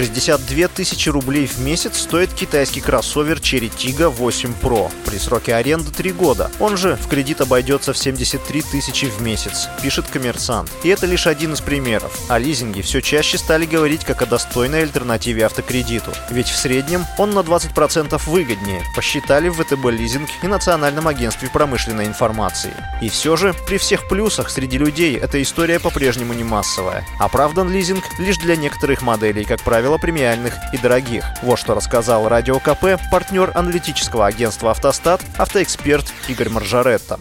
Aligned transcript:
62 0.00 0.68
тысячи 0.68 1.10
рублей 1.10 1.46
в 1.46 1.58
месяц 1.58 1.98
стоит 1.98 2.32
китайский 2.32 2.80
кроссовер 2.80 3.36
Cherry 3.36 3.70
Tiggo 3.70 4.08
8 4.08 4.54
Pro 4.62 4.90
при 5.04 5.18
сроке 5.18 5.54
аренды 5.54 5.90
3 5.90 6.12
года. 6.12 6.50
Он 6.58 6.78
же 6.78 6.96
в 6.96 7.06
кредит 7.06 7.42
обойдется 7.42 7.92
в 7.92 7.98
73 7.98 8.62
тысячи 8.62 9.04
в 9.04 9.20
месяц, 9.20 9.68
пишет 9.82 10.06
коммерсант. 10.06 10.70
И 10.84 10.88
это 10.88 11.04
лишь 11.04 11.26
один 11.26 11.52
из 11.52 11.60
примеров. 11.60 12.18
О 12.30 12.38
лизинге 12.38 12.80
все 12.80 13.02
чаще 13.02 13.36
стали 13.36 13.66
говорить 13.66 14.06
как 14.06 14.22
о 14.22 14.26
достойной 14.26 14.84
альтернативе 14.84 15.44
автокредиту. 15.44 16.12
Ведь 16.30 16.48
в 16.48 16.56
среднем 16.56 17.04
он 17.18 17.32
на 17.32 17.40
20% 17.40 18.18
выгоднее, 18.24 18.82
посчитали 18.96 19.50
в 19.50 19.62
ВТБ 19.62 19.84
лизинг 19.90 20.30
и 20.42 20.46
Национальном 20.46 21.08
агентстве 21.08 21.50
промышленной 21.52 22.06
информации. 22.06 22.72
И 23.02 23.10
все 23.10 23.36
же, 23.36 23.54
при 23.66 23.76
всех 23.76 24.08
плюсах 24.08 24.48
среди 24.48 24.78
людей 24.78 25.18
эта 25.18 25.42
история 25.42 25.78
по-прежнему 25.78 26.32
не 26.32 26.44
массовая. 26.44 27.04
Оправдан 27.18 27.70
лизинг 27.70 28.04
лишь 28.18 28.38
для 28.38 28.56
некоторых 28.56 29.02
моделей, 29.02 29.44
как 29.44 29.60
правило, 29.60 29.89
правило, 29.90 29.98
премиальных 29.98 30.54
и 30.72 30.78
дорогих. 30.78 31.24
Вот 31.42 31.58
что 31.58 31.74
рассказал 31.74 32.28
Радио 32.28 32.58
КП 32.58 33.00
партнер 33.10 33.50
аналитического 33.54 34.26
агентства 34.26 34.70
«Автостат», 34.70 35.20
автоэксперт 35.36 36.12
Игорь 36.28 36.48
Маржаретта 36.48 37.18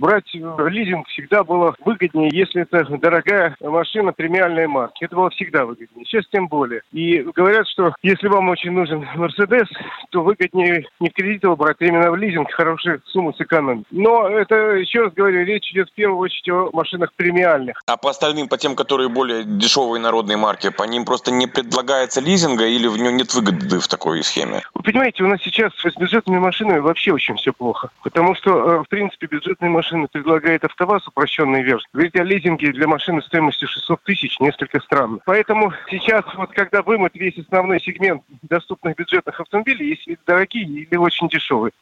брать 0.00 0.32
лизинг 0.32 1.06
всегда 1.08 1.44
было 1.44 1.74
выгоднее, 1.84 2.30
если 2.32 2.62
это 2.62 2.84
дорогая 2.96 3.54
машина 3.60 4.12
премиальной 4.12 4.66
марки. 4.66 5.04
Это 5.04 5.14
было 5.14 5.30
всегда 5.30 5.66
выгоднее. 5.66 6.04
Сейчас 6.06 6.24
тем 6.32 6.48
более. 6.48 6.82
И 6.92 7.20
говорят, 7.34 7.68
что 7.68 7.94
если 8.02 8.26
вам 8.28 8.48
очень 8.48 8.72
нужен 8.72 9.06
Мерседес, 9.14 9.68
то 10.10 10.22
выгоднее 10.22 10.86
не 10.98 11.10
в 11.10 11.12
кредит 11.12 11.44
его 11.44 11.56
брать, 11.56 11.76
а 11.80 11.84
именно 11.84 12.10
в 12.10 12.16
лизинг, 12.16 12.50
хорошую 12.50 13.00
сумму 13.04 13.32
сэкономить. 13.34 13.86
Но 13.90 14.28
это, 14.28 14.54
еще 14.72 15.02
раз 15.02 15.12
говорю, 15.12 15.44
речь 15.44 15.70
идет 15.72 15.90
в 15.90 15.94
первую 15.94 16.18
очередь 16.18 16.48
о 16.48 16.70
машинах 16.72 17.12
премиальных. 17.14 17.82
А 17.86 17.96
по 17.96 18.10
остальным, 18.10 18.48
по 18.48 18.56
тем, 18.56 18.74
которые 18.74 19.08
более 19.08 19.44
дешевые 19.44 20.00
народные 20.00 20.38
марки, 20.38 20.70
по 20.70 20.84
ним 20.84 21.04
просто 21.04 21.30
не 21.30 21.46
предлагается 21.46 22.20
лизинга 22.20 22.66
или 22.66 22.88
в 22.88 22.96
нем 22.96 23.16
нет 23.16 23.34
выгоды 23.34 23.78
в 23.78 23.88
такой 23.88 24.22
схеме? 24.22 24.62
Вы 24.74 24.82
понимаете, 24.82 25.24
у 25.24 25.28
нас 25.28 25.40
сейчас 25.42 25.72
с 25.74 25.96
бюджетными 25.96 26.38
машинами 26.38 26.78
вообще 26.78 27.12
очень 27.12 27.36
все 27.36 27.52
плохо. 27.52 27.90
Потому 28.02 28.34
что, 28.34 28.50
э, 28.50 28.78
в 28.80 28.88
принципе, 28.88 29.26
бюджетные 29.26 29.70
машины 29.70 29.89
машины 29.90 30.08
предлагает 30.08 30.64
АвтоВАЗ 30.64 31.08
упрощенной 31.08 31.62
версии. 31.62 31.88
Говорить 31.92 32.16
о 32.16 32.22
лизинге 32.22 32.72
для 32.72 32.86
машины 32.86 33.22
стоимостью 33.22 33.68
600 33.68 34.02
тысяч 34.04 34.38
несколько 34.38 34.80
странно. 34.80 35.18
Поэтому 35.26 35.72
сейчас, 35.90 36.24
вот 36.36 36.52
когда 36.52 36.82
вымыт 36.82 37.14
весь 37.14 37.38
основной 37.38 37.80
сегмент 37.80 38.22
доступных 38.42 38.96
бюджетных 38.96 39.40
автомобилей, 39.40 39.90
есть 40.06 40.20
дорогие 40.26 40.64
или 40.64 40.96
очень 40.96 41.28
дешевые. 41.28 41.72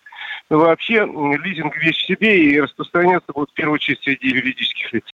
Но 0.51 0.59
вообще 0.59 1.05
лизинг 1.05 1.77
вещь 1.77 2.07
себе 2.07 2.51
и 2.51 2.61
распространяться 2.61 3.33
будет 3.33 3.51
в 3.51 3.55
первую 3.55 3.75
очередь 3.75 4.01
среди 4.03 4.29
юридических 4.29 4.93
лиц. 4.93 5.05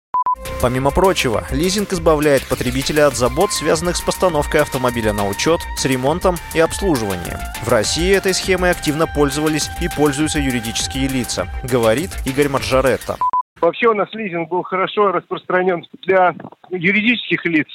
Помимо 0.61 0.91
прочего, 0.91 1.45
лизинг 1.51 1.93
избавляет 1.93 2.49
потребителя 2.49 3.07
от 3.07 3.15
забот, 3.15 3.53
связанных 3.53 3.97
с 3.97 4.01
постановкой 4.01 4.63
автомобиля 4.63 5.13
на 5.13 5.29
учет, 5.29 5.61
с 5.77 5.85
ремонтом 5.85 6.37
и 6.55 6.61
обслуживанием. 6.61 7.39
В 7.63 7.69
России 7.69 8.15
этой 8.15 8.33
схемой 8.33 8.71
активно 8.71 9.07
пользовались 9.07 9.69
и 9.83 9.89
пользуются 9.95 10.39
юридические 10.39 11.09
лица, 11.09 11.49
говорит 11.63 12.11
Игорь 12.25 12.49
Маржаретта. 12.49 13.17
Вообще 13.61 13.89
у 13.89 13.95
нас 13.95 14.09
лизинг 14.13 14.49
был 14.49 14.63
хорошо 14.63 15.13
распространен 15.13 15.87
для 16.03 16.35
юридических 16.71 17.45
лиц, 17.47 17.69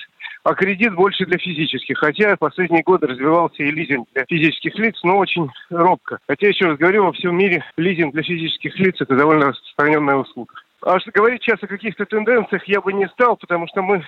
а 0.43 0.53
кредит 0.53 0.93
больше 0.93 1.25
для 1.25 1.37
физических. 1.37 1.97
Хотя 1.97 2.35
в 2.35 2.39
последние 2.39 2.83
годы 2.83 3.07
развивался 3.07 3.63
и 3.63 3.71
лизинг 3.71 4.07
для 4.13 4.25
физических 4.25 4.75
лиц, 4.75 4.99
но 5.03 5.17
очень 5.17 5.49
робко. 5.69 6.19
Хотя, 6.27 6.47
еще 6.47 6.65
раз 6.65 6.77
говорю, 6.77 7.05
во 7.05 7.11
всем 7.13 7.35
мире 7.35 7.63
лизинг 7.77 8.13
для 8.13 8.23
физических 8.23 8.77
лиц– 8.77 8.95
это 8.99 9.15
довольно 9.15 9.47
распространенная 9.47 10.15
услуга. 10.15 10.53
А 10.81 10.99
что 10.99 11.11
говорить 11.11 11.43
сейчас 11.43 11.61
о 11.61 11.67
каких-то 11.67 12.05
тенденциях 12.05 12.63
я 12.65 12.81
бы 12.81 12.93
не 12.93 13.07
стал, 13.09 13.35
потому 13.37 13.67
что 13.67 13.81
мы 13.81 14.03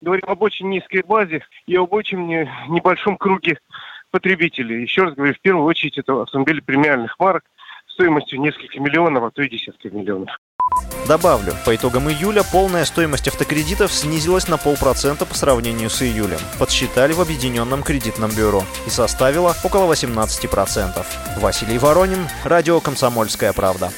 говорим 0.00 0.24
об 0.28 0.42
очень 0.42 0.68
низкой 0.68 1.02
базе 1.02 1.44
и 1.66 1.76
об 1.76 1.92
очень 1.92 2.26
небольшом 2.68 3.16
круге 3.16 3.58
потребителей. 4.10 4.82
Еще 4.82 5.04
раз 5.04 5.14
говорю, 5.14 5.34
в 5.34 5.40
первую 5.40 5.66
очередь 5.66 5.98
это 5.98 6.22
автомобили 6.22 6.60
премиальных 6.60 7.18
марок 7.18 7.44
стоимостью 7.86 8.40
несколько 8.40 8.78
миллионов, 8.80 9.24
а 9.24 9.30
то 9.30 9.42
и 9.42 9.48
десятки 9.48 9.88
миллионов. 9.88 10.30
Добавлю, 11.06 11.52
по 11.64 11.74
итогам 11.74 12.10
июля 12.10 12.42
полная 12.42 12.84
стоимость 12.84 13.28
автокредитов 13.28 13.92
снизилась 13.92 14.48
на 14.48 14.58
полпроцента 14.58 15.24
по 15.24 15.34
сравнению 15.34 15.88
с 15.88 16.02
июлем. 16.02 16.40
Подсчитали 16.58 17.12
в 17.12 17.20
Объединенном 17.20 17.84
кредитном 17.84 18.30
бюро 18.36 18.64
и 18.86 18.90
составила 18.90 19.54
около 19.64 19.92
18%. 19.92 21.40
Василий 21.40 21.78
Воронин, 21.78 22.26
Радио 22.44 22.80
«Комсомольская 22.80 23.52
правда». 23.52 23.90